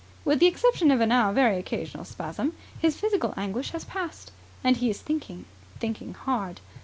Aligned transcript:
With 0.25 0.39
the 0.39 0.47
exception 0.47 0.89
of 0.89 0.99
a 0.99 1.05
now 1.05 1.31
very 1.31 1.59
occasional 1.59 2.05
spasm, 2.05 2.53
his 2.79 2.95
physical 2.99 3.35
anguish 3.37 3.69
has 3.69 3.85
passed, 3.85 4.31
and 4.63 4.77
he 4.77 4.89
is 4.89 4.99
thinking, 4.99 5.45
thinking 5.79 6.15
hard. 6.15 6.59